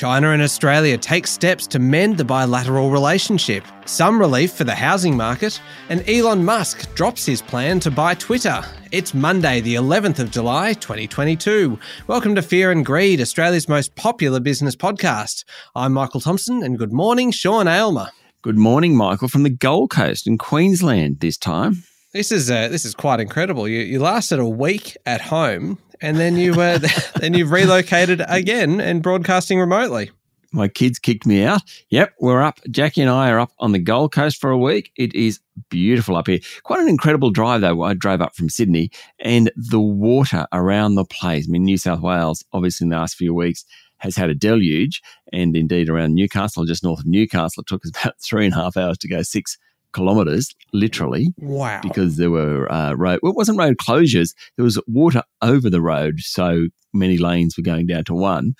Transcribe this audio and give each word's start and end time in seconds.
China 0.00 0.30
and 0.30 0.40
Australia 0.40 0.96
take 0.96 1.26
steps 1.26 1.66
to 1.66 1.78
mend 1.78 2.16
the 2.16 2.24
bilateral 2.24 2.90
relationship, 2.90 3.62
some 3.84 4.18
relief 4.18 4.50
for 4.50 4.64
the 4.64 4.74
housing 4.74 5.14
market, 5.14 5.60
and 5.90 6.08
Elon 6.08 6.42
Musk 6.42 6.94
drops 6.94 7.26
his 7.26 7.42
plan 7.42 7.78
to 7.80 7.90
buy 7.90 8.14
Twitter. 8.14 8.64
It's 8.92 9.12
Monday, 9.12 9.60
the 9.60 9.74
11th 9.74 10.18
of 10.18 10.30
July, 10.30 10.72
2022. 10.72 11.78
Welcome 12.06 12.34
to 12.34 12.40
Fear 12.40 12.70
and 12.70 12.82
Greed, 12.82 13.20
Australia's 13.20 13.68
most 13.68 13.94
popular 13.94 14.40
business 14.40 14.74
podcast. 14.74 15.44
I'm 15.74 15.92
Michael 15.92 16.22
Thompson, 16.22 16.62
and 16.62 16.78
good 16.78 16.94
morning, 16.94 17.30
Sean 17.30 17.68
Aylmer. 17.68 18.08
Good 18.40 18.56
morning, 18.56 18.96
Michael, 18.96 19.28
from 19.28 19.42
the 19.42 19.50
Gold 19.50 19.90
Coast 19.90 20.26
in 20.26 20.38
Queensland 20.38 21.20
this 21.20 21.36
time. 21.36 21.82
This 22.14 22.32
is 22.32 22.50
uh, 22.50 22.68
this 22.68 22.86
is 22.86 22.94
quite 22.94 23.20
incredible. 23.20 23.68
You 23.68 23.80
you 23.80 24.00
lasted 24.00 24.38
a 24.38 24.48
week 24.48 24.96
at 25.04 25.20
home 25.20 25.78
and 26.00 26.16
then 26.16 26.36
you 26.36 26.52
uh, 26.60 26.78
then 27.20 27.34
you've 27.34 27.50
relocated 27.50 28.22
again 28.28 28.80
and 28.80 29.02
broadcasting 29.02 29.58
remotely. 29.58 30.10
My 30.52 30.66
kids 30.66 30.98
kicked 30.98 31.26
me 31.26 31.44
out. 31.44 31.62
Yep, 31.90 32.14
we're 32.18 32.42
up. 32.42 32.58
Jackie 32.70 33.02
and 33.02 33.10
I 33.10 33.30
are 33.30 33.38
up 33.38 33.52
on 33.60 33.70
the 33.70 33.78
Gold 33.78 34.12
Coast 34.12 34.40
for 34.40 34.50
a 34.50 34.58
week. 34.58 34.90
It 34.96 35.14
is 35.14 35.38
beautiful 35.68 36.16
up 36.16 36.26
here. 36.26 36.40
Quite 36.64 36.80
an 36.80 36.88
incredible 36.88 37.30
drive 37.30 37.60
though. 37.60 37.82
I 37.82 37.94
drove 37.94 38.20
up 38.20 38.34
from 38.34 38.48
Sydney 38.48 38.90
and 39.20 39.52
the 39.54 39.80
water 39.80 40.46
around 40.52 40.96
the 40.96 41.04
place. 41.04 41.46
I 41.48 41.52
mean, 41.52 41.64
New 41.64 41.78
South 41.78 42.00
Wales, 42.00 42.44
obviously 42.52 42.86
in 42.86 42.88
the 42.88 42.96
last 42.96 43.14
few 43.14 43.32
weeks, 43.32 43.64
has 43.98 44.16
had 44.16 44.30
a 44.30 44.34
deluge, 44.34 45.02
and 45.32 45.54
indeed 45.54 45.88
around 45.88 46.14
Newcastle, 46.14 46.64
just 46.64 46.82
north 46.82 47.00
of 47.00 47.06
Newcastle, 47.06 47.60
it 47.60 47.66
took 47.66 47.84
us 47.84 47.92
about 48.02 48.20
three 48.20 48.46
and 48.46 48.54
a 48.54 48.56
half 48.56 48.76
hours 48.76 48.98
to 48.98 49.08
go 49.08 49.22
six 49.22 49.56
kilometres, 49.92 50.54
literally. 50.72 51.34
Wow. 51.38 51.80
Because 51.82 52.16
there 52.16 52.30
were 52.30 52.70
uh, 52.70 52.94
road, 52.94 53.20
well, 53.22 53.32
it 53.32 53.36
wasn't 53.36 53.58
road 53.58 53.76
closures. 53.78 54.34
There 54.56 54.64
was 54.64 54.80
water 54.86 55.22
over 55.42 55.70
the 55.70 55.80
road. 55.80 56.20
So 56.20 56.68
many 56.92 57.18
lanes 57.18 57.56
were 57.56 57.62
going 57.62 57.86
down 57.86 58.04
to 58.04 58.14
one. 58.14 58.54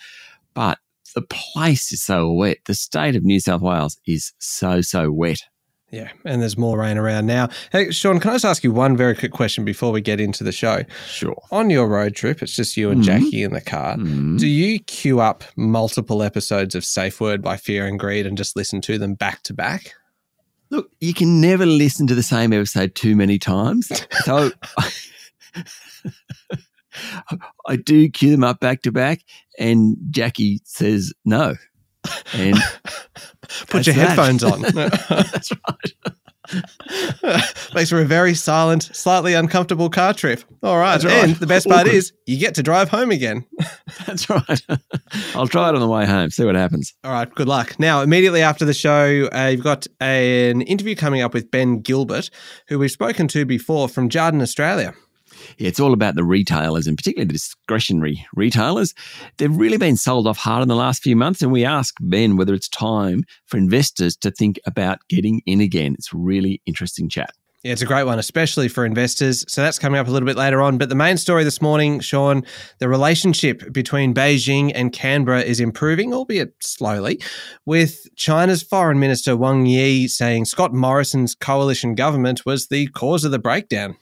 But 0.55 0.79
the 1.15 1.23
place 1.23 1.93
is 1.93 2.03
so 2.03 2.31
wet. 2.33 2.59
The 2.67 2.75
state 2.75 3.17
of 3.17 3.25
New 3.25 3.41
South 3.41 3.63
Wales 3.63 3.99
is 4.07 4.33
so, 4.39 4.81
so 4.81 5.11
wet. 5.11 5.41
Yeah, 5.91 6.11
and 6.25 6.41
there's 6.41 6.57
more 6.57 6.79
rain 6.79 6.99
around 6.99 7.27
now. 7.27 7.49
Hey, 7.73 7.91
Sean, 7.91 8.21
can 8.21 8.31
I 8.31 8.35
just 8.35 8.45
ask 8.45 8.63
you 8.63 8.71
one 8.71 8.97
very 8.97 9.17
quick 9.17 9.33
question 9.33 9.65
before 9.65 9.91
we 9.91 10.01
get 10.01 10.21
into 10.21 10.45
the 10.45 10.53
show? 10.53 10.85
Sure. 11.09 11.37
On 11.51 11.69
your 11.69 11.89
road 11.89 12.15
trip, 12.15 12.43
it's 12.43 12.55
just 12.55 12.77
you 12.77 12.91
and 12.91 13.03
mm-hmm. 13.03 13.25
Jackie 13.25 13.43
in 13.43 13.53
the 13.53 13.61
car. 13.61 13.97
Mm-hmm. 13.97 14.37
Do 14.37 14.47
you 14.47 14.79
queue 14.79 15.19
up 15.19 15.43
multiple 15.57 16.23
episodes 16.23 16.77
of 16.77 16.85
Safe 16.85 17.21
Word 17.21 17.43
by 17.43 17.57
Fear 17.57 17.89
and 17.89 17.99
Greed 17.99 18.25
and 18.25 18.39
just 18.39 18.55
listen 18.55 18.81
to 18.83 18.99
them 18.99 19.15
back 19.15 19.43
to 19.45 19.55
back? 19.55 19.95
Look, 20.71 20.91
you 21.01 21.15
can 21.15 21.41
never 21.41 21.67
listen 21.67 22.07
to 22.07 22.15
the 22.15 22.23
same 22.23 22.53
episode 22.53 22.95
too 22.95 23.17
many 23.17 23.39
times. 23.39 23.91
So 24.25 24.51
I 27.67 27.77
do 27.77 28.09
cue 28.09 28.31
them 28.31 28.45
up 28.45 28.61
back 28.61 28.83
to 28.83 28.93
back, 28.93 29.21
and 29.59 29.97
Jackie 30.11 30.61
says 30.65 31.13
no. 31.25 31.55
And 32.33 32.57
put 33.69 33.87
your 33.87 33.95
that. 33.95 34.17
headphones 34.17 34.45
on. 34.45 34.63
that's 34.63 35.53
right. 35.53 36.15
Makes 37.75 37.91
for 37.91 38.01
a 38.01 38.05
very 38.05 38.35
silent, 38.35 38.85
slightly 38.95 39.35
uncomfortable 39.35 39.91
car 39.91 40.15
trip. 40.15 40.43
All 40.63 40.79
right. 40.79 41.03
right. 41.03 41.25
And 41.25 41.37
the 41.37 41.47
best 41.47 41.69
part 41.69 41.87
is 41.87 42.13
you 42.27 42.39
get 42.39 42.55
to 42.57 42.63
drive 42.63 42.89
home 42.89 43.11
again. 43.11 43.45
That's 44.07 44.29
right. 44.31 44.61
I'll 45.35 45.47
try 45.47 45.69
it 45.69 45.75
on 45.75 45.81
the 45.81 45.89
way 45.89 46.07
home, 46.07 46.31
see 46.31 46.45
what 46.45 46.55
happens. 46.55 46.95
All 47.05 47.13
right. 47.13 47.33
Good 47.35 47.49
luck. 47.49 47.79
Now, 47.79 48.03
immediately 48.03 48.43
after 48.43 48.65
the 48.65 48.75
show, 48.75 49.29
uh, 49.33 49.49
you've 49.53 49.63
got 49.63 49.87
a, 50.01 50.51
an 50.51 50.63
interview 50.63 50.97
coming 50.97 51.23
up 51.23 51.35
with 51.35 51.51
Ben 51.51 51.81
Gilbert, 51.81 52.31
who 52.69 52.79
we've 52.79 52.91
spoken 52.91 53.29
to 53.29 53.45
before 53.45 53.89
from 53.89 54.09
Jarden 54.09 54.43
Australia 54.43 54.95
it's 55.59 55.81
all 55.81 55.93
about 55.93 56.15
the 56.15 56.25
retailers 56.25 56.87
and 56.87 56.97
particularly 56.97 57.27
the 57.27 57.35
discretionary 57.35 58.27
retailers. 58.35 58.95
They've 59.37 59.55
really 59.55 59.79
been 59.79 59.97
sold 59.97 60.27
off 60.27 60.39
hard 60.39 60.63
in 60.63 60.69
the 60.69 60.77
last 60.77 61.03
few 61.03 61.17
months. 61.17 61.43
And 61.43 61.53
we 61.53 61.65
ask 61.65 61.95
Ben 62.01 62.37
whether 62.37 62.55
it's 62.55 62.69
time 62.69 63.25
for 63.47 63.57
investors 63.57 64.17
to 64.19 64.31
think 64.31 64.59
about 64.67 64.99
getting 65.09 65.43
in 65.47 65.61
again. 65.61 65.95
It's 65.95 66.13
really 66.13 66.61
interesting 66.67 67.09
chat. 67.09 67.31
Yeah, 67.63 67.73
it's 67.73 67.83
a 67.83 67.87
great 67.87 68.05
one, 68.05 68.19
especially 68.19 68.69
for 68.69 68.87
investors. 68.87 69.45
So 69.47 69.61
that's 69.61 69.79
coming 69.79 70.01
up 70.01 70.09
a 70.09 70.11
little 70.11 70.25
bit 70.25 70.37
later 70.37 70.63
on. 70.63 70.79
But 70.79 70.89
the 70.89 70.95
main 70.95 71.19
story 71.19 71.45
this 71.45 71.61
morning, 71.61 72.01
Sean, 72.01 72.43
the 72.79 72.89
relationship 72.89 73.71
between 73.71 74.15
Beijing 74.15 74.73
and 74.75 74.95
Canberra 74.95 75.43
is 75.43 75.61
improving, 75.61 76.15
albeit 76.15 76.55
slowly, 76.61 77.21
with 77.67 78.07
China's 78.17 78.63
Foreign 78.63 78.99
Minister 78.99 79.37
Wang 79.37 79.67
Yi 79.67 80.09
saying 80.09 80.47
Scott 80.47 80.73
Morrison's 80.73 81.35
coalition 81.35 81.95
government 81.95 82.47
was 82.47 82.69
the 82.69 82.87
cause 82.89 83.27
of 83.27 83.31
the 83.31 83.39
breakdown. 83.39 83.99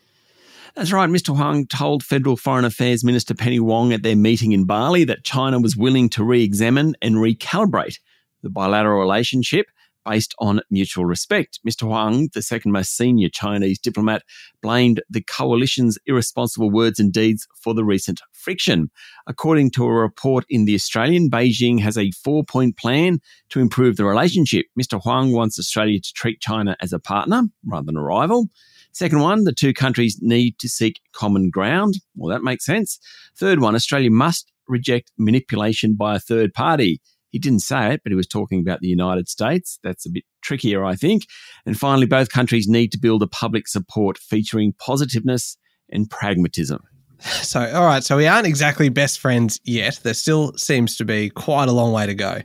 That's 0.78 0.92
right. 0.92 1.10
Mr. 1.10 1.36
Wang 1.36 1.66
told 1.66 2.04
Federal 2.04 2.36
Foreign 2.36 2.64
Affairs 2.64 3.02
Minister 3.02 3.34
Penny 3.34 3.58
Wong 3.58 3.92
at 3.92 4.04
their 4.04 4.14
meeting 4.14 4.52
in 4.52 4.64
Bali 4.64 5.02
that 5.02 5.24
China 5.24 5.58
was 5.58 5.76
willing 5.76 6.08
to 6.10 6.22
re 6.22 6.44
examine 6.44 6.94
and 7.02 7.16
recalibrate 7.16 7.98
the 8.44 8.48
bilateral 8.48 9.00
relationship 9.00 9.66
based 10.06 10.36
on 10.38 10.60
mutual 10.70 11.04
respect. 11.04 11.58
Mr. 11.68 11.82
Wang, 11.82 12.28
the 12.32 12.42
second 12.42 12.70
most 12.70 12.96
senior 12.96 13.28
Chinese 13.28 13.80
diplomat, 13.80 14.22
blamed 14.62 15.02
the 15.10 15.20
coalition's 15.20 15.98
irresponsible 16.06 16.70
words 16.70 17.00
and 17.00 17.12
deeds 17.12 17.48
for 17.60 17.74
the 17.74 17.84
recent 17.84 18.20
friction. 18.32 18.88
According 19.26 19.72
to 19.72 19.84
a 19.84 19.92
report 19.92 20.44
in 20.48 20.64
The 20.64 20.76
Australian, 20.76 21.28
Beijing 21.28 21.80
has 21.80 21.98
a 21.98 22.12
four 22.12 22.44
point 22.44 22.76
plan 22.76 23.18
to 23.48 23.58
improve 23.58 23.96
the 23.96 24.04
relationship. 24.04 24.66
Mr. 24.80 25.04
Wang 25.04 25.32
wants 25.32 25.58
Australia 25.58 25.98
to 25.98 26.12
treat 26.12 26.40
China 26.40 26.76
as 26.80 26.92
a 26.92 27.00
partner 27.00 27.42
rather 27.66 27.86
than 27.86 27.96
a 27.96 28.02
rival. 28.02 28.48
Second 28.98 29.20
one, 29.20 29.44
the 29.44 29.52
two 29.52 29.72
countries 29.72 30.18
need 30.20 30.58
to 30.58 30.68
seek 30.68 31.00
common 31.14 31.50
ground. 31.50 32.00
Well, 32.16 32.36
that 32.36 32.42
makes 32.42 32.66
sense. 32.66 32.98
Third 33.38 33.60
one, 33.60 33.76
Australia 33.76 34.10
must 34.10 34.50
reject 34.66 35.12
manipulation 35.16 35.94
by 35.94 36.16
a 36.16 36.18
third 36.18 36.52
party. 36.52 37.00
He 37.30 37.38
didn't 37.38 37.60
say 37.60 37.94
it, 37.94 38.00
but 38.02 38.10
he 38.10 38.16
was 38.16 38.26
talking 38.26 38.58
about 38.58 38.80
the 38.80 38.88
United 38.88 39.28
States. 39.28 39.78
That's 39.84 40.04
a 40.04 40.10
bit 40.10 40.24
trickier, 40.42 40.84
I 40.84 40.96
think. 40.96 41.26
And 41.64 41.78
finally, 41.78 42.06
both 42.06 42.30
countries 42.30 42.66
need 42.66 42.90
to 42.90 42.98
build 42.98 43.22
a 43.22 43.28
public 43.28 43.68
support 43.68 44.18
featuring 44.18 44.74
positiveness 44.80 45.56
and 45.90 46.10
pragmatism. 46.10 46.82
So, 47.20 47.72
all 47.72 47.86
right, 47.86 48.02
so 48.02 48.16
we 48.16 48.26
aren't 48.26 48.48
exactly 48.48 48.88
best 48.88 49.20
friends 49.20 49.60
yet. 49.62 50.00
There 50.02 50.12
still 50.12 50.54
seems 50.56 50.96
to 50.96 51.04
be 51.04 51.30
quite 51.30 51.68
a 51.68 51.72
long 51.72 51.92
way 51.92 52.06
to 52.06 52.14
go. 52.14 52.40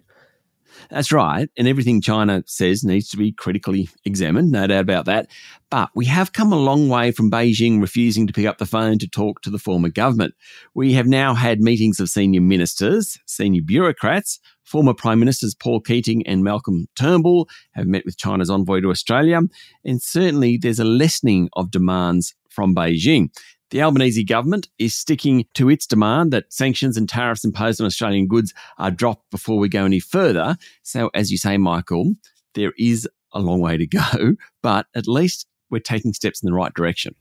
That's 0.90 1.12
right. 1.12 1.50
And 1.58 1.68
everything 1.68 2.02
China 2.02 2.44
says 2.46 2.84
needs 2.84 3.10
to 3.10 3.18
be 3.18 3.32
critically 3.32 3.90
examined, 4.06 4.52
no 4.52 4.68
doubt 4.68 4.82
about 4.82 5.06
that. 5.06 5.30
But 5.70 5.90
we 5.96 6.06
have 6.06 6.34
come 6.34 6.54
a 6.54 6.60
long 6.60 6.90
way 6.90 7.12
from 7.12 7.32
Beijing 7.32 7.82
refusing 7.82 8.28
to 8.28 8.34
pick 8.34 8.46
up 8.46 8.58
the 8.58 8.66
phone 8.66 9.00
to 9.00 9.08
talk 9.08 9.42
to 9.42 9.50
the 9.50 9.58
former 9.58 9.90
government. 9.90 10.36
We 10.74 10.94
have 10.94 11.08
now 11.08 11.34
had 11.34 11.62
meetings 11.62 12.00
of 12.00 12.10
senior 12.10 12.42
ministers, 12.42 13.18
senior 13.26 13.62
bureaucrats, 13.64 14.40
former 14.64 14.94
Prime 14.94 15.20
Ministers 15.20 15.56
Paul 15.56 15.82
Keating 15.82 16.26
and 16.28 16.44
Malcolm 16.44 16.88
Turnbull 16.96 17.50
have 17.72 17.88
met 17.88 18.06
with 18.06 18.18
China's 18.18 18.50
envoy 18.50 18.82
to 18.82 18.92
Australia. 18.92 19.42
And 19.84 20.02
certainly 20.02 20.58
there's 20.58 20.80
a 20.80 20.86
lessening 20.86 21.50
of 21.54 21.72
demands 21.72 22.36
from 22.50 22.76
Beijing. 22.76 23.30
The 23.73 23.81
Albanese 23.81 24.23
government 24.25 24.69
is 24.78 24.94
sticking 24.94 25.47
to 25.56 25.67
its 25.67 25.88
demand 25.88 26.31
that 26.31 26.53
sanctions 26.53 26.95
and 26.95 27.09
tariffs 27.09 27.44
imposed 27.44 27.81
on 27.81 27.88
Australian 27.88 28.28
goods 28.28 28.53
are 28.78 28.91
dropped 28.91 29.31
before 29.31 29.57
we 29.57 29.67
go 29.67 29.84
any 29.84 30.00
further. 30.00 30.57
So, 30.84 31.09
as 31.16 31.31
you 31.31 31.39
say, 31.39 31.57
Michael, 31.57 32.13
there 32.53 32.73
is 32.78 33.09
a 33.34 33.39
long 33.39 33.61
way 33.61 33.78
to 33.78 33.88
go, 33.88 34.35
but 34.61 34.85
at 34.94 35.07
least 35.07 35.47
we're 35.72 35.79
taking 35.79 36.13
steps 36.13 36.44
in 36.44 36.45
the 36.45 36.53
right 36.53 36.72
direction. 36.75 37.16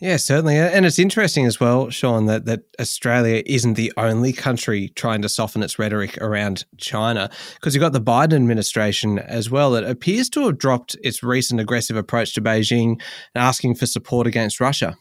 Yeah, 0.00 0.16
certainly. 0.16 0.58
Uh, 0.58 0.70
and 0.70 0.86
it's 0.86 0.98
interesting 0.98 1.44
as 1.44 1.60
well, 1.60 1.90
Sean, 1.90 2.24
that, 2.24 2.46
that 2.46 2.62
Australia 2.80 3.42
isn't 3.44 3.74
the 3.74 3.92
only 3.98 4.32
country 4.32 4.88
trying 4.94 5.20
to 5.20 5.28
soften 5.28 5.62
its 5.62 5.78
rhetoric 5.78 6.16
around 6.22 6.64
China, 6.78 7.28
because 7.56 7.74
you've 7.74 7.82
got 7.82 7.92
the 7.92 8.00
Biden 8.00 8.32
administration 8.32 9.18
as 9.18 9.50
well 9.50 9.72
that 9.72 9.84
appears 9.84 10.30
to 10.30 10.46
have 10.46 10.56
dropped 10.56 10.96
its 11.04 11.22
recent 11.22 11.60
aggressive 11.60 11.98
approach 11.98 12.32
to 12.32 12.40
Beijing 12.40 12.92
and 13.34 13.44
asking 13.44 13.74
for 13.74 13.84
support 13.84 14.26
against 14.26 14.58
Russia. 14.58 14.96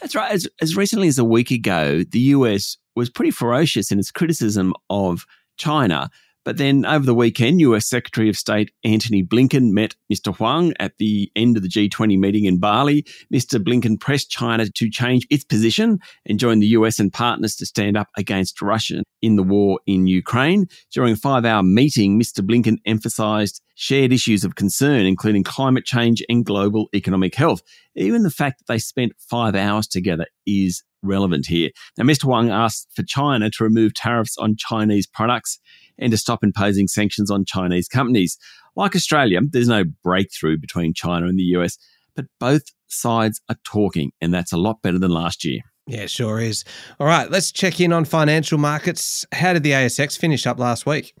That's 0.00 0.14
right. 0.14 0.32
As, 0.32 0.48
as 0.60 0.76
recently 0.76 1.08
as 1.08 1.18
a 1.18 1.24
week 1.24 1.50
ago, 1.50 2.02
the 2.04 2.20
US 2.20 2.76
was 2.94 3.10
pretty 3.10 3.30
ferocious 3.30 3.90
in 3.90 3.98
its 3.98 4.10
criticism 4.10 4.74
of 4.90 5.24
China 5.56 6.10
but 6.44 6.56
then 6.56 6.84
over 6.84 7.06
the 7.06 7.14
weekend, 7.14 7.60
US 7.60 7.88
Secretary 7.88 8.28
of 8.28 8.36
State 8.36 8.72
Antony 8.84 9.22
Blinken 9.22 9.70
met 9.70 9.94
Mr. 10.12 10.38
Wang 10.38 10.74
at 10.80 10.98
the 10.98 11.30
end 11.36 11.56
of 11.56 11.62
the 11.62 11.68
G20 11.68 12.18
meeting 12.18 12.44
in 12.44 12.58
Bali. 12.58 13.04
Mr. 13.32 13.62
Blinken 13.62 14.00
pressed 14.00 14.30
China 14.30 14.68
to 14.68 14.90
change 14.90 15.26
its 15.30 15.44
position 15.44 16.00
and 16.26 16.38
join 16.38 16.58
the 16.58 16.66
US 16.68 16.98
and 16.98 17.12
partners 17.12 17.54
to 17.56 17.66
stand 17.66 17.96
up 17.96 18.08
against 18.16 18.60
Russia 18.60 19.02
in 19.20 19.36
the 19.36 19.42
war 19.42 19.78
in 19.86 20.06
Ukraine. 20.06 20.66
During 20.90 21.12
a 21.12 21.16
five 21.16 21.44
hour 21.44 21.62
meeting, 21.62 22.18
Mr. 22.18 22.40
Blinken 22.40 22.78
emphasized 22.86 23.60
shared 23.74 24.12
issues 24.12 24.44
of 24.44 24.56
concern, 24.56 25.06
including 25.06 25.44
climate 25.44 25.84
change 25.84 26.22
and 26.28 26.44
global 26.44 26.88
economic 26.94 27.34
health. 27.34 27.62
Even 27.94 28.22
the 28.22 28.30
fact 28.30 28.58
that 28.58 28.72
they 28.72 28.78
spent 28.78 29.12
five 29.18 29.54
hours 29.54 29.86
together 29.86 30.26
is 30.46 30.82
relevant 31.02 31.46
here. 31.46 31.70
Now, 31.98 32.04
Mr. 32.04 32.24
Wang 32.24 32.50
asked 32.50 32.88
for 32.94 33.02
China 33.02 33.50
to 33.50 33.64
remove 33.64 33.94
tariffs 33.94 34.36
on 34.38 34.56
Chinese 34.56 35.06
products 35.06 35.58
and 36.02 36.10
to 36.10 36.18
stop 36.18 36.42
imposing 36.42 36.88
sanctions 36.88 37.30
on 37.30 37.44
Chinese 37.44 37.88
companies. 37.88 38.36
Like 38.76 38.96
Australia, 38.96 39.40
there's 39.42 39.68
no 39.68 39.84
breakthrough 40.02 40.58
between 40.58 40.94
China 40.94 41.26
and 41.26 41.38
the 41.38 41.44
US, 41.56 41.78
but 42.14 42.26
both 42.38 42.62
sides 42.88 43.40
are 43.48 43.56
talking, 43.64 44.12
and 44.20 44.32
that's 44.32 44.52
a 44.52 44.56
lot 44.56 44.82
better 44.82 44.98
than 44.98 45.10
last 45.10 45.44
year. 45.44 45.60
Yeah, 45.86 46.06
sure 46.06 46.40
is. 46.40 46.64
All 47.00 47.06
right, 47.06 47.30
let's 47.30 47.50
check 47.50 47.80
in 47.80 47.92
on 47.92 48.04
financial 48.04 48.58
markets. 48.58 49.26
How 49.32 49.52
did 49.52 49.62
the 49.62 49.72
ASX 49.72 50.16
finish 50.16 50.46
up 50.46 50.58
last 50.58 50.86
week? 50.86 51.14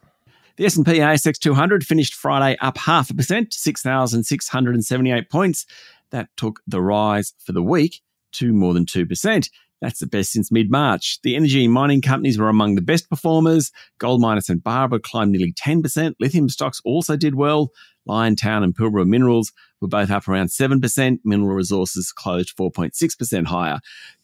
The 0.56 0.66
S&P 0.66 0.98
ASX 0.98 1.38
200 1.38 1.84
finished 1.84 2.14
Friday 2.14 2.56
up 2.60 2.78
half 2.78 3.10
a 3.10 3.14
percent 3.14 3.50
to 3.52 3.58
6,678 3.58 5.30
points. 5.30 5.66
That 6.10 6.28
took 6.36 6.60
the 6.66 6.82
rise 6.82 7.32
for 7.44 7.52
the 7.52 7.62
week 7.62 8.02
to 8.32 8.52
more 8.52 8.74
than 8.74 8.84
2%. 8.84 9.48
That's 9.82 9.98
the 9.98 10.06
best 10.06 10.30
since 10.30 10.52
mid 10.52 10.70
March. 10.70 11.18
The 11.22 11.34
energy 11.34 11.64
and 11.64 11.74
mining 11.74 12.00
companies 12.00 12.38
were 12.38 12.48
among 12.48 12.76
the 12.76 12.82
best 12.82 13.10
performers. 13.10 13.72
Gold 13.98 14.20
miners 14.20 14.46
St 14.46 14.62
Barbara 14.62 15.00
climbed 15.00 15.32
nearly 15.32 15.52
10%. 15.52 16.14
Lithium 16.20 16.48
stocks 16.48 16.80
also 16.84 17.16
did 17.16 17.34
well. 17.34 17.72
Liontown 18.08 18.62
and 18.62 18.76
Pilbara 18.76 19.04
Minerals 19.04 19.52
were 19.80 19.88
both 19.88 20.10
up 20.10 20.28
around 20.28 20.46
7%. 20.46 21.18
Mineral 21.24 21.54
resources 21.54 22.12
closed 22.12 22.56
4.6% 22.56 23.46
higher. 23.46 23.80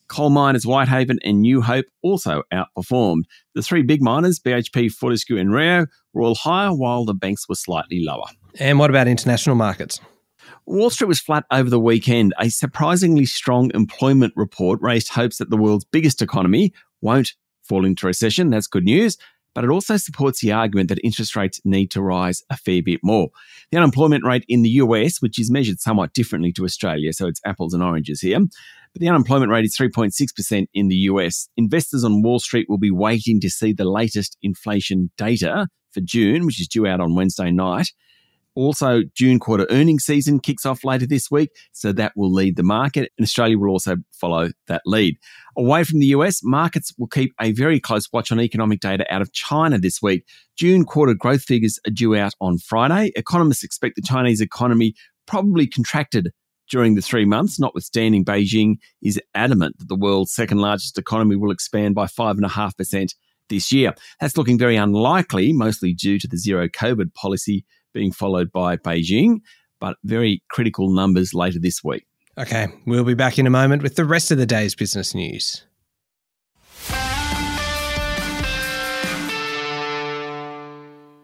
Coal 0.07 0.31
miners 0.31 0.65
Whitehaven 0.65 1.19
and 1.23 1.43
New 1.43 1.61
Hope 1.61 1.87
also 2.03 2.43
outperformed. 2.53 3.25
The 3.55 3.63
three 3.63 3.83
big 3.83 4.01
miners, 4.01 4.39
BHP, 4.39 4.93
Fortescue, 4.93 5.39
and 5.39 5.53
Rio, 5.53 5.87
were 6.15 6.23
all 6.23 6.37
higher, 6.37 6.73
while 6.73 7.05
the 7.05 7.15
banks 7.15 7.49
were 7.49 7.57
slightly 7.57 8.03
lower. 8.03 8.27
And 8.59 8.79
what 8.79 8.91
about 8.91 9.07
international 9.07 9.57
markets? 9.57 10.01
Wall 10.69 10.91
Street 10.91 11.09
was 11.09 11.21
flat 11.21 11.45
over 11.51 11.71
the 11.71 11.81
weekend. 11.81 12.35
A 12.39 12.51
surprisingly 12.51 13.25
strong 13.25 13.71
employment 13.75 14.35
report 14.37 14.81
raised 14.83 15.09
hopes 15.09 15.39
that 15.39 15.49
the 15.49 15.57
world's 15.57 15.87
biggest 15.87 16.21
economy 16.21 16.75
won't 17.01 17.33
fall 17.63 17.87
into 17.87 18.07
recession. 18.07 18.51
That's 18.51 18.67
good 18.67 18.85
news. 18.85 19.17
But 19.55 19.65
it 19.65 19.71
also 19.71 19.97
supports 19.97 20.41
the 20.41 20.53
argument 20.53 20.91
that 20.91 21.01
interest 21.03 21.35
rates 21.35 21.59
need 21.65 21.91
to 21.93 22.03
rise 22.03 22.43
a 22.51 22.57
fair 22.57 22.83
bit 22.83 23.01
more. 23.03 23.31
The 23.73 23.79
unemployment 23.79 24.25
rate 24.25 24.45
in 24.47 24.61
the 24.61 24.69
US, 24.71 25.23
which 25.23 25.39
is 25.39 25.51
measured 25.51 25.81
somewhat 25.81 26.13
differently 26.13 26.53
to 26.53 26.65
Australia, 26.65 27.15
so 27.15 27.27
it's 27.27 27.41
apples 27.47 27.73
and 27.73 27.83
oranges 27.83 28.21
here, 28.21 28.39
but 28.39 29.01
the 29.01 29.09
unemployment 29.09 29.51
rate 29.51 29.65
is 29.65 29.77
3.6% 29.77 30.67
in 30.75 30.89
the 30.89 30.97
US. 30.97 31.49
Investors 31.57 32.05
on 32.05 32.23
Wall 32.23 32.39
Street 32.39 32.67
will 32.69 32.79
be 32.79 32.91
waiting 32.91 33.41
to 33.41 33.49
see 33.49 33.73
the 33.73 33.89
latest 33.89 34.37
inflation 34.43 35.11
data 35.17 35.67
for 35.93 36.03
June, 36.03 36.45
which 36.45 36.61
is 36.61 36.69
due 36.69 36.87
out 36.87 37.01
on 37.01 37.15
Wednesday 37.15 37.51
night. 37.51 37.89
Also, 38.59 39.03
June 39.15 39.39
quarter 39.39 39.69
earnings 39.71 40.03
season 40.03 40.41
kicks 40.41 40.67
off 40.67 40.83
later 40.83 41.07
this 41.07 41.31
week, 41.31 41.51
so 41.71 41.93
that 41.93 42.11
will 42.17 42.33
lead 42.33 42.57
the 42.57 42.65
market, 42.65 43.13
and 43.17 43.25
Australia 43.25 43.57
will 43.57 43.71
also 43.71 43.95
follow 44.11 44.51
that 44.67 44.83
lead. 44.85 45.17
Away 45.57 45.85
from 45.85 46.01
the 46.01 46.07
US, 46.07 46.41
markets 46.43 46.93
will 46.99 47.07
keep 47.07 47.33
a 47.41 47.53
very 47.53 47.79
close 47.79 48.09
watch 48.13 48.33
on 48.33 48.41
economic 48.41 48.81
data 48.81 49.07
out 49.15 49.23
of 49.23 49.33
China 49.33 49.79
this 49.79 50.03
week. 50.03 50.25
June 50.57 50.85
quarter 50.85 51.15
growth 51.15 51.45
figures 51.45 51.79
are 51.87 51.93
due 51.93 52.17
out 52.17 52.33
on 52.41 52.59
Friday. 52.59 53.13
Economists 53.15 53.63
expect 53.63 53.95
the 53.95 54.03
Chinese 54.03 54.41
economy 54.41 54.93
probably 55.29 55.69
contracted 55.69 56.33
during 56.69 56.97
the 56.97 57.01
three 57.01 57.25
months, 57.25 57.61
notwithstanding 57.61 58.25
Beijing 58.25 58.79
is 59.01 59.21
adamant 59.37 59.79
that 59.79 59.87
the 59.89 59.95
world's 59.95 60.35
second 60.35 60.59
largest 60.59 60.99
economy 60.99 61.37
will 61.37 61.53
expand 61.53 61.95
by 61.95 62.07
5.5% 62.07 63.15
this 63.51 63.71
year. 63.71 63.95
That's 64.21 64.37
looking 64.37 64.59
very 64.59 64.75
unlikely, 64.75 65.53
mostly 65.53 65.95
due 65.95 66.19
to 66.19 66.27
the 66.27 66.37
zero 66.37 66.67
COVID 66.67 67.15
policy 67.15 67.65
being 67.93 68.13
followed 68.13 68.53
by 68.53 68.77
Beijing, 68.77 69.41
but 69.81 69.97
very 70.05 70.43
critical 70.49 70.91
numbers 70.91 71.35
later 71.35 71.59
this 71.59 71.83
week. 71.83 72.07
Okay, 72.37 72.69
we'll 72.87 73.05
be 73.05 73.15
back 73.15 73.39
in 73.39 73.47
a 73.47 73.51
moment 73.51 73.83
with 73.83 73.97
the 73.97 74.05
rest 74.05 74.31
of 74.31 74.39
the 74.39 74.47
day's 74.47 74.75
business 74.75 75.15
news. 75.15 75.65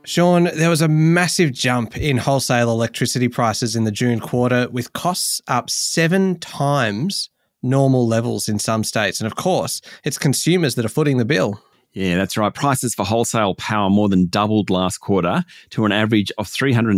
Sean, 0.06 0.44
there 0.55 0.69
was 0.69 0.82
a 0.82 0.88
massive 0.88 1.52
jump 1.52 1.96
in 1.96 2.19
wholesale 2.19 2.70
electricity 2.70 3.28
prices 3.28 3.75
in 3.75 3.84
the 3.84 3.90
June 3.90 4.20
quarter, 4.20 4.69
with 4.70 4.93
costs 4.93 5.40
up 5.49 5.70
seven 5.70 6.38
times 6.40 7.31
normal 7.62 8.06
levels 8.06 8.49
in 8.49 8.58
some 8.58 8.84
states. 8.84 9.20
And 9.20 9.26
of 9.26 9.37
course, 9.37 9.81
it's 10.05 10.19
consumers 10.19 10.75
that 10.75 10.84
are 10.84 10.90
footing 10.90 11.17
the 11.17 11.25
bill. 11.25 11.62
Yeah, 11.94 12.17
that's 12.17 12.37
right. 12.37 12.52
Prices 12.52 12.93
for 12.93 13.05
wholesale 13.05 13.55
power 13.55 13.88
more 13.88 14.08
than 14.08 14.26
doubled 14.26 14.69
last 14.69 14.99
quarter 14.99 15.44
to 15.70 15.85
an 15.85 15.93
average 15.93 16.32
of 16.38 16.49
$323 16.49 16.96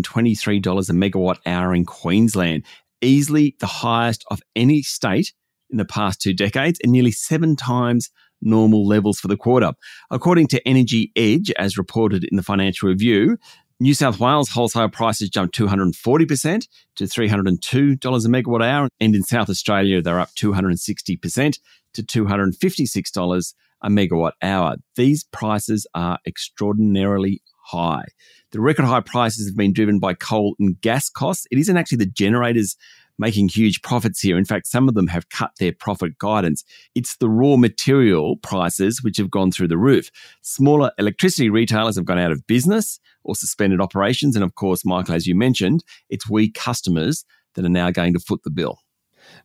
a 0.89 0.93
megawatt 0.93 1.39
hour 1.45 1.75
in 1.75 1.85
Queensland, 1.85 2.65
easily 3.03 3.57
the 3.61 3.67
highest 3.67 4.25
of 4.31 4.41
any 4.57 4.81
state 4.81 5.35
in 5.69 5.77
the 5.77 5.85
past 5.85 6.23
two 6.23 6.33
decades 6.33 6.79
and 6.83 6.93
nearly 6.93 7.11
seven 7.11 7.57
times 7.57 8.11
normal 8.41 8.87
levels 8.87 9.21
for 9.21 9.29
the 9.29 9.37
quarter. 9.37 9.73
According 10.11 10.47
to 10.49 10.67
Energy 10.67 11.13
Edge, 11.15 11.53
as 11.59 11.77
reported 11.77 12.25
in 12.25 12.37
the 12.37 12.43
Financial 12.43 12.89
Review, 12.89 13.37
New 13.79 13.93
South 13.93 14.19
Wales 14.19 14.49
wholesale 14.49 14.89
prices 14.89 15.29
jumped 15.29 15.59
240% 15.59 16.69
to 16.95 17.05
$302 17.05 17.45
a 17.45 18.29
megawatt 18.29 18.65
hour, 18.65 18.89
and 18.99 19.15
in 19.15 19.23
South 19.23 19.51
Australia, 19.51 20.01
they're 20.01 20.21
up 20.21 20.31
260% 20.35 21.59
to 21.93 22.03
$256 22.03 23.55
a 23.83 23.89
megawatt 23.89 24.33
hour. 24.43 24.77
These 24.97 25.25
prices 25.25 25.87
are 25.95 26.19
extraordinarily 26.27 27.43
high. 27.67 28.05
The 28.53 28.61
record 28.61 28.85
high 28.85 29.01
prices 29.01 29.49
have 29.49 29.57
been 29.57 29.73
driven 29.73 29.99
by 29.99 30.15
coal 30.15 30.55
and 30.59 30.81
gas 30.81 31.09
costs. 31.09 31.47
It 31.51 31.59
isn't 31.59 31.77
actually 31.77 31.99
the 31.99 32.07
generators 32.07 32.77
making 33.19 33.49
huge 33.49 33.83
profits 33.83 34.21
here. 34.21 34.37
In 34.37 34.45
fact, 34.45 34.67
some 34.67 34.89
of 34.89 34.95
them 34.95 35.07
have 35.09 35.29
cut 35.31 35.51
their 35.59 35.73
profit 35.73 36.19
guidance. 36.19 36.65
It's 36.95 37.17
the 37.17 37.29
raw 37.29 37.57
material 37.57 38.37
prices 38.37 39.03
which 39.03 39.17
have 39.17 39.31
gone 39.31 39.51
through 39.51 39.69
the 39.69 39.79
roof. 39.79 40.11
Smaller 40.43 40.93
electricity 40.99 41.49
retailers 41.49 41.97
have 41.97 42.05
gone 42.05 42.19
out 42.19 42.33
of 42.33 42.47
business 42.47 43.01
or 43.25 43.35
suspended 43.35 43.81
operations. 43.81 44.37
And 44.37 44.45
of 44.45 44.55
course, 44.55 44.85
Michael, 44.85 45.15
as 45.15 45.27
you 45.27 45.35
mentioned, 45.35 45.83
it's 46.11 46.29
we 46.29 46.51
customers 46.51 47.25
that 47.55 47.65
are 47.65 47.71
now 47.71 47.91
going 47.91 48.13
to 48.13 48.21
foot 48.21 48.43
the 48.45 48.51
bill. 48.51 48.81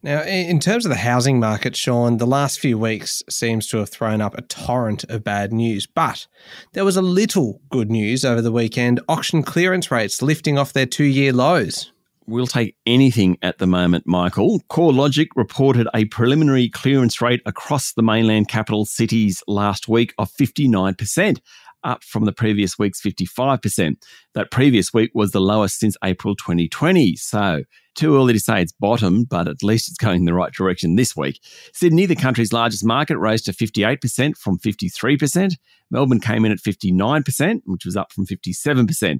Now, 0.03 0.23
in 0.23 0.59
terms 0.59 0.85
of 0.85 0.89
the 0.89 0.97
housing 0.97 1.39
market, 1.39 1.75
Sean, 1.75 2.17
the 2.17 2.25
last 2.25 2.59
few 2.59 2.77
weeks 2.77 3.21
seems 3.29 3.67
to 3.67 3.77
have 3.77 3.89
thrown 3.89 4.19
up 4.19 4.35
a 4.35 4.41
torrent 4.41 5.03
of 5.05 5.23
bad 5.23 5.53
news. 5.53 5.85
But 5.85 6.27
there 6.73 6.85
was 6.85 6.97
a 6.97 7.01
little 7.01 7.61
good 7.69 7.91
news 7.91 8.25
over 8.25 8.41
the 8.41 8.51
weekend 8.51 8.99
auction 9.07 9.43
clearance 9.43 9.91
rates 9.91 10.21
lifting 10.21 10.57
off 10.57 10.73
their 10.73 10.87
two 10.87 11.03
year 11.03 11.31
lows. 11.31 11.91
We'll 12.27 12.47
take 12.47 12.77
anything 12.85 13.37
at 13.41 13.57
the 13.57 13.67
moment, 13.67 14.05
Michael. 14.07 14.61
CoreLogic 14.69 15.27
reported 15.35 15.87
a 15.93 16.05
preliminary 16.05 16.69
clearance 16.69 17.19
rate 17.21 17.41
across 17.45 17.93
the 17.93 18.03
mainland 18.03 18.47
capital 18.47 18.85
cities 18.85 19.43
last 19.47 19.87
week 19.87 20.13
of 20.17 20.31
59%, 20.31 21.39
up 21.83 22.03
from 22.03 22.25
the 22.25 22.31
previous 22.31 22.77
week's 22.77 23.01
55%. 23.01 23.95
That 24.33 24.51
previous 24.51 24.93
week 24.93 25.11
was 25.13 25.31
the 25.31 25.41
lowest 25.41 25.79
since 25.79 25.95
April 26.03 26.35
2020. 26.35 27.15
So, 27.15 27.63
too 27.95 28.15
early 28.15 28.33
to 28.33 28.39
say 28.39 28.61
it's 28.61 28.71
bottomed, 28.71 29.27
but 29.29 29.47
at 29.47 29.63
least 29.63 29.89
it's 29.89 29.97
going 29.97 30.21
in 30.21 30.25
the 30.25 30.33
right 30.33 30.53
direction 30.53 30.95
this 30.95 31.15
week. 31.15 31.39
Sydney, 31.73 32.05
the 32.05 32.15
country's 32.15 32.53
largest 32.53 32.85
market, 32.85 33.17
rose 33.17 33.41
to 33.43 33.51
58% 33.51 34.37
from 34.37 34.57
53%. 34.59 35.53
Melbourne 35.89 36.21
came 36.21 36.45
in 36.45 36.51
at 36.51 36.59
59%, 36.59 37.61
which 37.65 37.85
was 37.85 37.97
up 37.97 38.13
from 38.13 38.25
57%. 38.25 39.19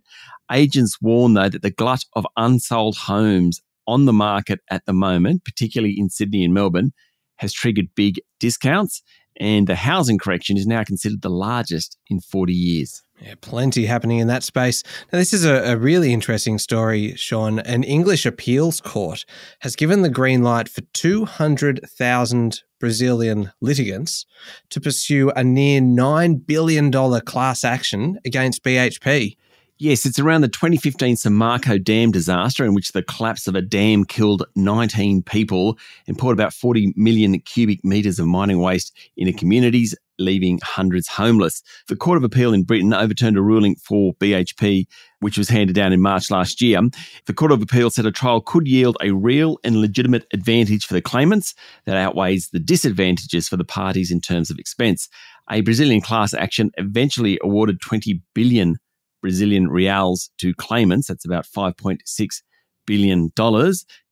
Agents 0.52 1.02
warn, 1.02 1.34
though, 1.34 1.50
that 1.50 1.62
the 1.62 1.72
glut 1.72 2.06
of 2.14 2.26
unsold 2.38 2.96
homes 2.96 3.62
on 3.88 4.06
the 4.06 4.14
market 4.14 4.62
at 4.70 4.86
the 4.86 4.94
moment, 4.94 5.44
particularly 5.44 5.96
in 5.98 6.10
Sydney 6.10 6.46
and 6.46 6.54
Melbourne, 6.54 6.94
has 7.38 7.52
triggered 7.52 7.90
big 7.96 8.22
discounts 8.40 9.02
and 9.38 9.68
the 9.68 9.76
housing 9.76 10.18
correction 10.18 10.58
is 10.58 10.68
now 10.68 10.84
considered 10.84 11.22
the 11.22 11.30
largest 11.30 11.98
in 12.08 12.20
40 12.20 12.54
years. 12.54 13.04
Yeah, 13.22 13.36
plenty 13.40 13.86
happening 13.86 14.18
in 14.18 14.28
that 14.28 14.42
space. 14.42 14.84
Now, 15.14 15.20
this 15.20 15.32
is 15.32 15.46
a, 15.46 15.74
a, 15.74 15.78
really 15.78 16.12
interesting 16.12 16.58
story, 16.58 17.16
Sean. 17.16 17.60
An 17.60 17.84
English 17.84 18.26
appeals 18.26 18.82
court 18.82 19.26
has 19.60 19.76
given 19.76 20.02
the 20.02 20.10
green 20.10 20.42
light 20.42 20.68
for 20.68 20.82
200,000 20.94 22.64
Brazilian 22.80 23.52
litigants 23.62 24.26
to 24.72 24.82
pursue 24.82 25.30
a 25.36 25.44
near 25.44 25.82
$9 25.82 26.48
billion 26.48 26.92
class 27.22 27.64
action 27.64 28.18
against 28.26 28.64
BHP. 28.64 29.38
Yes, 29.84 30.06
it's 30.06 30.20
around 30.20 30.42
the 30.42 30.48
2015 30.48 31.16
Samarco 31.16 31.84
Dam 31.84 32.12
disaster, 32.12 32.64
in 32.64 32.76
which 32.76 32.92
the 32.92 33.02
collapse 33.02 33.48
of 33.48 33.56
a 33.56 33.64
dam 33.64 34.06
killed 34.06 34.46
19 34.56 35.24
people 35.24 35.76
and 36.06 36.16
poured 36.16 36.38
about 36.38 36.54
40 36.54 36.94
million 36.96 37.40
cubic 37.40 37.84
metres 37.84 38.20
of 38.20 38.28
mining 38.28 38.60
waste 38.60 38.96
into 39.18 39.34
communities, 39.34 39.96
leaving 40.20 40.60
hundreds 40.62 41.08
homeless. 41.08 41.64
The 41.88 41.96
Court 41.96 42.18
of 42.18 42.24
Appeal 42.24 42.54
in 42.54 42.62
Britain 42.62 42.94
overturned 42.94 43.40
a 43.40 43.42
ruling 43.42 43.76
for 43.76 44.14
BHP, 44.20 44.86
which 45.20 45.36
was 45.36 45.50
handed 45.50 45.76
down 45.76 45.94
in 45.94 46.00
March 46.00 46.30
last 46.30 46.62
year. 46.62 46.80
The 47.26 47.34
Court 47.34 47.52
of 47.52 47.64
Appeal 47.64 47.90
said 47.90 48.06
a 48.06 48.12
trial 48.12 48.40
could 48.40 48.68
yield 48.68 48.98
a 49.02 49.10
real 49.10 49.58
and 49.64 49.78
legitimate 49.78 50.28
advantage 50.32 50.86
for 50.86 50.94
the 50.94 51.02
claimants 51.02 51.56
that 51.86 51.98
outweighs 51.98 52.50
the 52.50 52.60
disadvantages 52.60 53.50
for 53.50 53.58
the 53.58 53.66
parties 53.66 54.12
in 54.12 54.22
terms 54.22 54.52
of 54.52 54.60
expense. 54.60 55.10
A 55.50 55.62
Brazilian 55.62 56.02
class 56.02 56.36
action 56.36 56.70
eventually 56.78 57.40
awarded 57.42 57.82
20 57.82 58.22
billion 58.36 58.78
Brazilian 59.22 59.70
reals 59.70 60.30
to 60.40 60.54
claimants. 60.56 61.08
That's 61.08 61.26
about 61.26 61.46
$5.6 61.46 62.42
billion. 62.86 63.32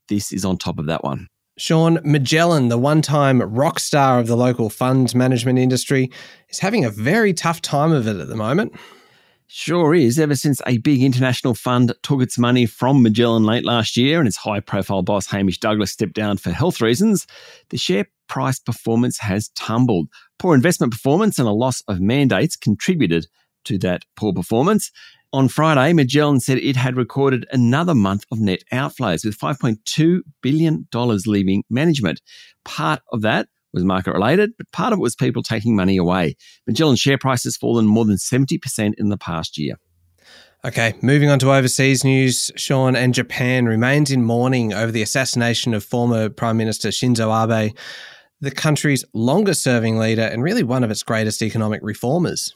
This 0.08 0.32
is 0.32 0.46
on 0.46 0.58
top 0.58 0.80
of 0.80 0.86
that 0.88 1.04
one. 1.04 1.28
Sean 1.58 2.00
Magellan, 2.06 2.70
the 2.70 2.78
one 2.78 3.02
time 3.02 3.42
rock 3.42 3.80
star 3.80 4.20
of 4.20 4.28
the 4.28 4.38
local 4.38 4.70
funds 4.70 5.14
management 5.14 5.60
industry, 5.60 6.10
is 6.48 6.60
having 6.60 6.86
a 6.86 6.90
very 6.90 7.34
tough 7.34 7.62
time 7.62 7.92
of 7.92 8.08
it 8.08 8.16
at 8.16 8.30
the 8.30 8.36
moment. 8.36 8.74
Sure 9.52 9.94
is. 9.96 10.20
Ever 10.20 10.36
since 10.36 10.62
a 10.68 10.78
big 10.78 11.02
international 11.02 11.56
fund 11.56 11.92
took 12.04 12.22
its 12.22 12.38
money 12.38 12.66
from 12.66 13.02
Magellan 13.02 13.44
late 13.44 13.66
last 13.66 13.98
year 13.98 14.20
and 14.20 14.28
its 14.28 14.38
high 14.38 14.60
profile 14.60 15.02
boss 15.02 15.26
Hamish 15.26 15.60
Douglass 15.60 15.92
stepped 15.92 16.14
down 16.14 16.38
for 16.38 16.52
health 16.52 16.82
reasons, 16.82 17.26
the 17.70 17.78
share 17.78 18.06
price 18.28 18.60
performance 18.60 19.18
has 19.18 19.50
tumbled. 19.50 20.08
Poor 20.38 20.56
investment 20.56 20.94
performance 20.94 21.40
and 21.40 21.48
a 21.48 21.52
loss 21.52 21.82
of 21.88 22.00
mandates 22.00 22.56
contributed 22.56 23.26
to 23.66 23.78
that 23.80 24.04
poor 24.16 24.34
performance. 24.34 24.92
On 25.32 25.48
Friday, 25.48 25.94
Magellan 25.94 26.40
said 26.40 26.58
it 26.58 26.76
had 26.76 26.96
recorded 26.96 27.46
another 27.52 27.94
month 27.94 28.26
of 28.32 28.40
net 28.40 28.64
outflows 28.74 29.24
with 29.24 29.38
$5.2 29.38 30.22
billion 30.42 30.88
leaving 30.94 31.64
management. 31.70 32.20
Part 32.66 33.02
of 33.12 33.22
that 33.22 33.48
was 33.72 33.84
market 33.84 34.14
related, 34.14 34.52
but 34.58 34.72
part 34.72 34.92
of 34.92 34.98
it 34.98 35.04
was 35.04 35.16
people 35.16 35.44
taking 35.44 35.76
money 35.76 35.98
away. 35.98 36.36
Magellan's 36.66 37.00
share 37.00 37.20
price 37.20 37.44
has 37.44 37.58
fallen 37.58 37.86
more 37.86 38.06
than 38.06 38.16
70% 38.16 38.94
in 38.98 39.10
the 39.10 39.18
past 39.18 39.58
year. 39.58 39.76
Okay, 40.66 40.96
moving 41.02 41.30
on 41.30 41.40
to 41.40 41.54
overseas 41.54 42.04
news, 42.04 42.52
Sean, 42.56 42.96
and 42.96 43.14
Japan 43.14 43.66
remains 43.66 44.12
in 44.12 44.24
mourning 44.24 44.74
over 44.74 44.92
the 44.92 45.02
assassination 45.02 45.74
of 45.74 45.86
former 45.86 46.28
Prime 46.28 46.58
Minister 46.58 46.90
Shinzo 46.90 47.32
Abe, 47.32 47.74
the 48.42 48.52
country's 48.52 49.06
longest 49.14 49.62
serving 49.64 49.98
leader 49.98 50.24
and 50.24 50.44
really 50.44 50.64
one 50.64 50.84
of 50.84 50.92
its 50.92 51.04
greatest 51.04 51.42
economic 51.42 51.80
reformers. 51.82 52.54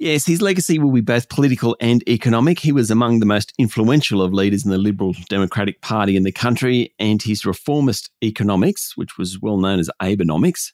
Yes, 0.00 0.26
his 0.26 0.40
legacy 0.40 0.78
will 0.78 0.92
be 0.92 1.00
both 1.00 1.28
political 1.28 1.76
and 1.80 2.08
economic. 2.08 2.60
He 2.60 2.70
was 2.70 2.88
among 2.88 3.18
the 3.18 3.26
most 3.26 3.52
influential 3.58 4.22
of 4.22 4.32
leaders 4.32 4.64
in 4.64 4.70
the 4.70 4.78
Liberal 4.78 5.12
Democratic 5.28 5.80
Party 5.80 6.16
in 6.16 6.22
the 6.22 6.30
country, 6.30 6.94
and 7.00 7.20
his 7.20 7.44
reformist 7.44 8.08
economics, 8.22 8.96
which 8.96 9.18
was 9.18 9.40
well 9.42 9.58
known 9.58 9.80
as 9.80 9.90
Abenomics, 10.00 10.70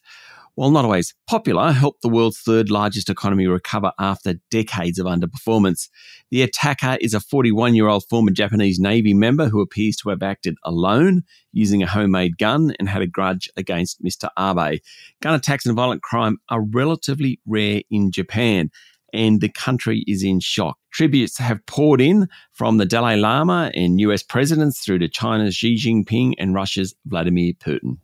while 0.56 0.70
not 0.70 0.84
always 0.84 1.14
popular, 1.26 1.72
helped 1.72 2.02
the 2.02 2.10
world's 2.10 2.38
third 2.38 2.70
largest 2.70 3.08
economy 3.08 3.46
recover 3.46 3.92
after 3.98 4.34
decades 4.50 4.98
of 4.98 5.06
underperformance. 5.06 5.88
The 6.30 6.42
attacker 6.42 6.98
is 7.00 7.14
a 7.14 7.20
41 7.20 7.74
year 7.74 7.88
old 7.88 8.04
former 8.10 8.30
Japanese 8.30 8.78
Navy 8.78 9.14
member 9.14 9.48
who 9.48 9.62
appears 9.62 9.96
to 9.96 10.10
have 10.10 10.22
acted 10.22 10.56
alone 10.64 11.22
using 11.50 11.82
a 11.82 11.88
homemade 11.88 12.36
gun 12.36 12.74
and 12.78 12.90
had 12.90 13.00
a 13.00 13.06
grudge 13.06 13.48
against 13.56 14.02
Mr. 14.04 14.28
Abe. 14.38 14.80
Gun 15.22 15.34
attacks 15.34 15.64
and 15.64 15.74
violent 15.74 16.02
crime 16.02 16.36
are 16.50 16.62
relatively 16.62 17.40
rare 17.46 17.80
in 17.90 18.10
Japan 18.10 18.70
and 19.14 19.40
the 19.40 19.48
country 19.48 20.04
is 20.06 20.22
in 20.22 20.40
shock. 20.40 20.76
Tributes 20.92 21.38
have 21.38 21.64
poured 21.66 22.00
in 22.00 22.28
from 22.52 22.76
the 22.76 22.84
Dalai 22.84 23.16
Lama 23.16 23.70
and 23.74 24.00
US 24.00 24.22
presidents 24.22 24.80
through 24.80 24.98
to 24.98 25.08
China's 25.08 25.54
Xi 25.54 25.76
Jinping 25.76 26.34
and 26.38 26.54
Russia's 26.54 26.94
Vladimir 27.06 27.52
Putin. 27.54 27.98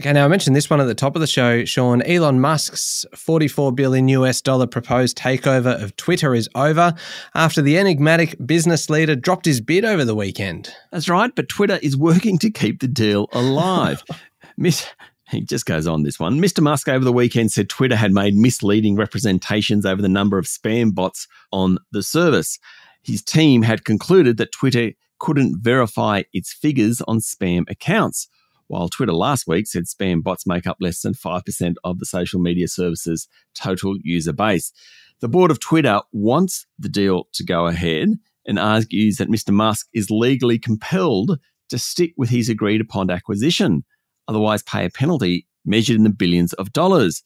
Okay, 0.00 0.12
now 0.12 0.24
I 0.24 0.28
mentioned 0.28 0.56
this 0.56 0.68
one 0.68 0.80
at 0.80 0.86
the 0.86 0.94
top 0.94 1.14
of 1.14 1.20
the 1.20 1.26
show, 1.26 1.64
Sean. 1.64 2.02
Elon 2.02 2.40
Musk's 2.40 3.06
44 3.14 3.72
billion 3.72 4.08
US 4.08 4.40
dollar 4.40 4.66
proposed 4.66 5.16
takeover 5.16 5.80
of 5.80 5.94
Twitter 5.96 6.34
is 6.34 6.48
over 6.54 6.94
after 7.34 7.62
the 7.62 7.78
enigmatic 7.78 8.34
business 8.44 8.90
leader 8.90 9.14
dropped 9.14 9.46
his 9.46 9.60
bid 9.60 9.84
over 9.84 10.04
the 10.04 10.14
weekend. 10.14 10.72
That's 10.90 11.08
right, 11.08 11.34
but 11.34 11.48
Twitter 11.48 11.78
is 11.82 11.96
working 11.96 12.38
to 12.38 12.50
keep 12.50 12.80
the 12.80 12.88
deal 12.88 13.28
alive. 13.32 14.02
Miss 14.56 14.86
he 15.30 15.42
just 15.42 15.66
goes 15.66 15.86
on 15.86 16.02
this 16.02 16.18
one. 16.18 16.40
Mr. 16.40 16.62
Musk 16.62 16.88
over 16.88 17.04
the 17.04 17.12
weekend 17.12 17.52
said 17.52 17.68
Twitter 17.68 17.96
had 17.96 18.12
made 18.12 18.34
misleading 18.34 18.96
representations 18.96 19.84
over 19.84 20.00
the 20.00 20.08
number 20.08 20.38
of 20.38 20.46
spam 20.46 20.94
bots 20.94 21.28
on 21.52 21.78
the 21.92 22.02
service. 22.02 22.58
His 23.02 23.22
team 23.22 23.62
had 23.62 23.84
concluded 23.84 24.38
that 24.38 24.52
Twitter 24.52 24.92
couldn't 25.18 25.62
verify 25.62 26.22
its 26.32 26.52
figures 26.52 27.02
on 27.02 27.18
spam 27.18 27.68
accounts, 27.70 28.28
while 28.68 28.88
Twitter 28.88 29.12
last 29.12 29.46
week 29.46 29.66
said 29.66 29.84
spam 29.84 30.22
bots 30.22 30.46
make 30.46 30.66
up 30.66 30.78
less 30.80 31.02
than 31.02 31.14
5% 31.14 31.74
of 31.84 31.98
the 31.98 32.06
social 32.06 32.40
media 32.40 32.68
service's 32.68 33.28
total 33.54 33.96
user 34.02 34.32
base. 34.32 34.72
The 35.20 35.28
board 35.28 35.50
of 35.50 35.60
Twitter 35.60 36.00
wants 36.12 36.66
the 36.78 36.88
deal 36.88 37.28
to 37.34 37.44
go 37.44 37.66
ahead 37.66 38.10
and 38.46 38.58
argues 38.58 39.16
that 39.16 39.28
Mr. 39.30 39.52
Musk 39.52 39.88
is 39.92 40.10
legally 40.10 40.58
compelled 40.58 41.38
to 41.68 41.78
stick 41.78 42.14
with 42.16 42.30
his 42.30 42.48
agreed 42.48 42.80
upon 42.80 43.10
acquisition 43.10 43.84
otherwise 44.28 44.62
pay 44.62 44.84
a 44.84 44.90
penalty 44.90 45.46
measured 45.64 45.96
in 45.96 46.04
the 46.04 46.10
billions 46.10 46.52
of 46.54 46.72
dollars. 46.72 47.22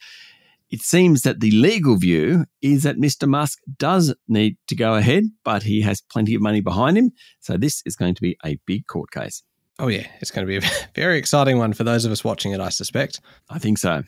It 0.71 0.80
seems 0.80 1.23
that 1.23 1.40
the 1.40 1.50
legal 1.50 1.97
view 1.97 2.47
is 2.62 2.85
that 2.85 2.97
Mr. 2.97 3.28
Musk 3.28 3.59
does 3.76 4.14
need 4.26 4.56
to 4.68 4.75
go 4.75 4.94
ahead, 4.94 5.25
but 5.44 5.62
he 5.62 5.82
has 5.82 6.00
plenty 6.00 6.35
of 6.35 6.40
money 6.40 6.62
behind 6.62 6.97
him. 6.97 7.12
So 7.40 7.59
this 7.59 7.82
is 7.85 7.94
going 7.94 8.14
to 8.14 8.23
be 8.23 8.38
a 8.44 8.59
big 8.64 8.87
court 8.87 9.11
case. 9.11 9.42
Oh, 9.78 9.88
yeah. 9.88 10.06
It's 10.21 10.30
going 10.30 10.47
to 10.47 10.61
be 10.61 10.64
a 10.66 10.71
very 10.94 11.18
exciting 11.18 11.59
one 11.59 11.75
for 11.75 11.85
those 11.85 12.06
of 12.06 12.12
us 12.12 12.25
watching 12.25 12.52
it, 12.52 12.61
I 12.61 12.71
suspect. 12.71 13.21
I 13.50 13.59
think 13.59 13.78
so. 13.78 14.02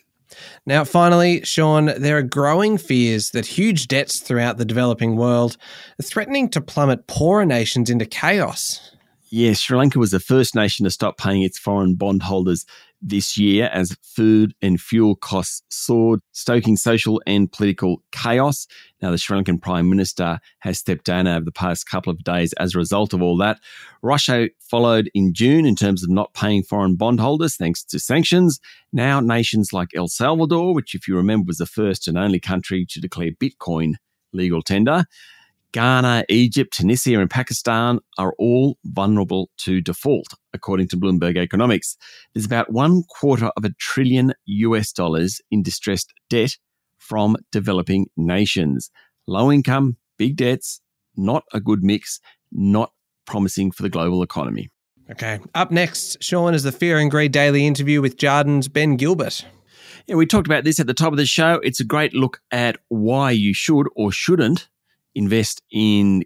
Now, 0.67 0.85
finally, 0.85 1.45
Sean, 1.45 1.87
there 1.99 2.17
are 2.17 2.23
growing 2.23 2.79
fears 2.79 3.31
that 3.31 3.47
huge 3.47 3.89
debts 3.89 4.21
throughout 4.21 4.57
the 4.57 4.65
developing 4.65 5.17
world 5.17 5.57
are 6.01 6.03
threatening 6.03 6.49
to 6.51 6.61
plummet 6.61 7.07
poorer 7.07 7.45
nations 7.45 7.91
into 7.91 8.07
chaos. 8.07 8.94
Yes, 9.37 9.59
Sri 9.59 9.76
Lanka 9.76 9.99
was 9.99 10.12
the 10.12 10.21
first 10.21 10.55
nation 10.55 10.85
to 10.85 10.93
stop 10.93 11.19
paying 11.19 11.43
its 11.43 11.59
foreign 11.59 11.97
bondholders 11.97 12.64
this 13.03 13.37
year 13.37 13.69
as 13.73 13.97
food 14.00 14.55
and 14.62 14.81
fuel 14.81 15.17
costs 15.17 15.61
soared, 15.71 16.21
stoking 16.31 16.76
social 16.76 17.21
and 17.26 17.50
political 17.50 18.00
chaos. 18.12 18.69
Now, 19.03 19.11
the 19.11 19.19
Sri 19.19 19.37
Lankan 19.37 19.61
Prime 19.61 19.91
Minister 19.91 20.38
has 20.61 20.79
stepped 20.79 21.05
down 21.05 21.26
over 21.26 21.45
the 21.45 21.50
past 21.50 21.91
couple 21.91 22.12
of 22.12 22.23
days 22.23 22.53
as 22.53 22.76
a 22.76 22.79
result 22.79 23.12
of 23.12 23.23
all 23.23 23.37
that. 23.38 23.59
Russia 24.03 24.50
followed 24.61 25.11
in 25.14 25.35
June 25.35 25.67
in 25.67 25.75
terms 25.75 26.05
of 26.05 26.11
not 26.11 26.33
paying 26.33 26.62
foreign 26.62 26.95
bondholders 26.95 27.57
thanks 27.57 27.83
to 27.87 27.99
sanctions. 27.99 28.61
Now, 28.93 29.19
nations 29.19 29.73
like 29.73 29.88
El 29.97 30.07
Salvador, 30.07 30.73
which, 30.75 30.95
if 30.95 31.09
you 31.09 31.17
remember, 31.17 31.49
was 31.49 31.59
the 31.59 31.67
first 31.67 32.07
and 32.07 32.17
only 32.17 32.38
country 32.38 32.87
to 32.88 33.00
declare 33.00 33.33
Bitcoin 33.33 33.95
legal 34.33 34.62
tender, 34.62 35.07
Ghana, 35.75 36.25
Egypt, 36.28 36.73
Tunisia, 36.73 37.19
and 37.19 37.28
Pakistan 37.28 37.99
are 38.16 38.33
all 38.38 38.78
vulnerable 38.85 39.50
to 39.57 39.81
default, 39.81 40.28
according 40.52 40.87
to 40.87 40.97
Bloomberg 40.97 41.37
Economics. 41.37 41.97
There's 42.33 42.47
about 42.47 42.73
one 42.73 43.02
quarter 43.02 43.50
of 43.57 43.64
a 43.64 43.71
trillion 43.81 44.35
US 44.45 44.93
dollars 44.93 45.40
in 45.50 45.64
distressed 45.64 46.14
debt 46.31 46.59
from 46.97 47.37
developing 47.50 48.07
nations. 48.16 48.93
Low 49.26 49.50
income, 49.50 49.97
big 50.16 50.37
debts, 50.37 50.81
not 51.16 51.43
a 51.52 51.59
good 51.59 51.83
mix, 51.83 52.21
not 52.52 52.93
promising 53.26 53.73
for 53.73 53.83
the 53.83 53.90
global 53.90 54.23
economy. 54.23 54.71
Okay. 55.11 55.40
Up 55.57 55.73
next, 55.73 56.23
Sean, 56.23 56.54
is 56.54 56.62
the 56.62 56.71
Fear 56.71 56.99
and 56.99 57.11
Greed 57.11 57.33
Daily 57.33 57.66
interview 57.66 58.00
with 58.00 58.16
Jarden's 58.16 58.69
Ben 58.69 58.95
Gilbert. 58.95 59.45
Yeah, 60.07 60.14
we 60.14 60.26
talked 60.26 60.47
about 60.47 60.62
this 60.62 60.78
at 60.78 60.87
the 60.87 60.95
top 60.95 61.12
of 61.12 61.16
the 61.16 61.26
show. 61.26 61.54
It's 61.64 61.81
a 61.81 61.85
great 61.85 62.14
look 62.14 62.40
at 62.52 62.76
why 62.90 63.33
you 63.33 63.52
should 63.52 63.88
or 63.97 64.12
shouldn't 64.12 64.69
invest 65.14 65.62
in 65.71 66.25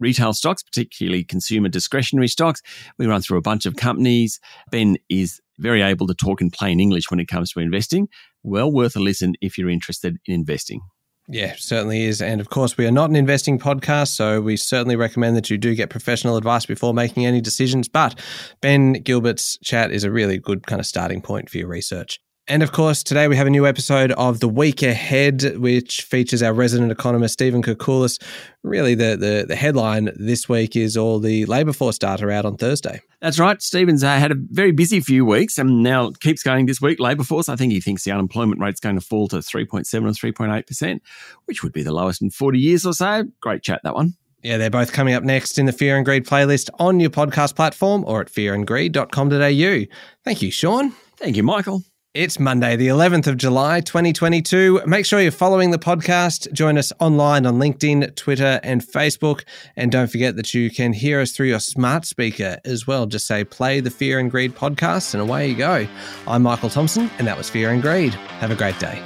retail 0.00 0.32
stocks, 0.32 0.62
particularly 0.62 1.22
consumer 1.24 1.68
discretionary 1.68 2.28
stocks. 2.28 2.62
We 2.98 3.06
run 3.06 3.22
through 3.22 3.38
a 3.38 3.42
bunch 3.42 3.66
of 3.66 3.76
companies. 3.76 4.40
Ben 4.70 4.96
is 5.08 5.40
very 5.58 5.82
able 5.82 6.06
to 6.06 6.14
talk 6.14 6.40
in 6.40 6.50
plain 6.50 6.80
English 6.80 7.10
when 7.10 7.20
it 7.20 7.28
comes 7.28 7.52
to 7.52 7.60
investing. 7.60 8.08
Well 8.42 8.72
worth 8.72 8.96
a 8.96 9.00
listen 9.00 9.34
if 9.40 9.58
you're 9.58 9.70
interested 9.70 10.16
in 10.26 10.34
investing. 10.34 10.80
Yeah, 11.28 11.54
certainly 11.56 12.04
is. 12.04 12.20
And 12.20 12.40
of 12.40 12.50
course, 12.50 12.76
we 12.76 12.86
are 12.86 12.90
not 12.90 13.08
an 13.08 13.14
investing 13.14 13.58
podcast, 13.58 14.08
so 14.08 14.40
we 14.40 14.56
certainly 14.56 14.96
recommend 14.96 15.36
that 15.36 15.48
you 15.48 15.58
do 15.58 15.76
get 15.76 15.88
professional 15.88 16.36
advice 16.36 16.66
before 16.66 16.92
making 16.92 17.24
any 17.24 17.40
decisions. 17.40 17.88
But 17.88 18.18
Ben 18.60 18.94
Gilbert's 18.94 19.56
chat 19.62 19.92
is 19.92 20.02
a 20.02 20.10
really 20.10 20.38
good 20.38 20.66
kind 20.66 20.80
of 20.80 20.86
starting 20.86 21.22
point 21.22 21.48
for 21.48 21.58
your 21.58 21.68
research. 21.68 22.18
And 22.50 22.64
of 22.64 22.72
course, 22.72 23.04
today 23.04 23.28
we 23.28 23.36
have 23.36 23.46
a 23.46 23.50
new 23.50 23.64
episode 23.64 24.10
of 24.10 24.40
The 24.40 24.48
Week 24.48 24.82
Ahead, 24.82 25.56
which 25.58 26.02
features 26.02 26.42
our 26.42 26.52
resident 26.52 26.90
economist, 26.90 27.34
Stephen 27.34 27.62
Koukoulas. 27.62 28.20
Really, 28.64 28.96
the, 28.96 29.16
the, 29.16 29.44
the 29.46 29.54
headline 29.54 30.10
this 30.16 30.48
week 30.48 30.74
is 30.74 30.96
all 30.96 31.20
the 31.20 31.46
labour 31.46 31.72
force 31.72 31.96
data 31.96 32.28
out 32.28 32.44
on 32.44 32.56
Thursday. 32.56 33.02
That's 33.20 33.38
right. 33.38 33.62
Stephen's 33.62 34.02
uh, 34.02 34.16
had 34.16 34.32
a 34.32 34.34
very 34.36 34.72
busy 34.72 34.98
few 34.98 35.24
weeks 35.24 35.58
and 35.58 35.84
now 35.84 36.10
keeps 36.18 36.42
going 36.42 36.66
this 36.66 36.80
week. 36.80 36.98
Labour 36.98 37.22
force, 37.22 37.48
I 37.48 37.54
think 37.54 37.72
he 37.72 37.80
thinks 37.80 38.02
the 38.02 38.10
unemployment 38.10 38.60
rate's 38.60 38.80
going 38.80 38.96
to 38.96 39.00
fall 39.00 39.28
to 39.28 39.36
3.7 39.36 39.84
or 40.02 40.32
3.8%, 40.32 41.00
which 41.44 41.62
would 41.62 41.72
be 41.72 41.84
the 41.84 41.92
lowest 41.92 42.20
in 42.20 42.30
40 42.30 42.58
years 42.58 42.84
or 42.84 42.94
so. 42.94 43.26
Great 43.40 43.62
chat, 43.62 43.80
that 43.84 43.94
one. 43.94 44.14
Yeah, 44.42 44.56
they're 44.56 44.70
both 44.70 44.92
coming 44.92 45.14
up 45.14 45.22
next 45.22 45.56
in 45.56 45.66
the 45.66 45.72
Fear 45.72 45.98
and 45.98 46.04
Greed 46.04 46.26
playlist 46.26 46.68
on 46.80 46.98
your 46.98 47.10
podcast 47.10 47.54
platform 47.54 48.04
or 48.08 48.20
at 48.20 48.26
fearandgreed.com.au. 48.26 49.94
Thank 50.24 50.42
you, 50.42 50.50
Sean. 50.50 50.90
Thank 51.16 51.36
you, 51.36 51.44
Michael. 51.44 51.84
It's 52.12 52.40
Monday, 52.40 52.74
the 52.74 52.88
11th 52.88 53.28
of 53.28 53.36
July, 53.36 53.80
2022. 53.82 54.82
Make 54.84 55.06
sure 55.06 55.20
you're 55.20 55.30
following 55.30 55.70
the 55.70 55.78
podcast. 55.78 56.52
Join 56.52 56.76
us 56.76 56.92
online 56.98 57.46
on 57.46 57.60
LinkedIn, 57.60 58.16
Twitter, 58.16 58.58
and 58.64 58.82
Facebook. 58.82 59.44
And 59.76 59.92
don't 59.92 60.10
forget 60.10 60.34
that 60.34 60.52
you 60.52 60.70
can 60.70 60.92
hear 60.92 61.20
us 61.20 61.30
through 61.30 61.46
your 61.46 61.60
smart 61.60 62.06
speaker 62.06 62.58
as 62.64 62.84
well. 62.84 63.06
Just 63.06 63.28
say, 63.28 63.44
play 63.44 63.78
the 63.78 63.90
Fear 63.90 64.18
and 64.18 64.28
Greed 64.28 64.56
podcast, 64.56 65.14
and 65.14 65.22
away 65.22 65.50
you 65.50 65.54
go. 65.54 65.86
I'm 66.26 66.42
Michael 66.42 66.68
Thompson, 66.68 67.08
and 67.18 67.28
that 67.28 67.38
was 67.38 67.48
Fear 67.48 67.70
and 67.70 67.80
Greed. 67.80 68.12
Have 68.14 68.50
a 68.50 68.56
great 68.56 68.80
day. 68.80 69.00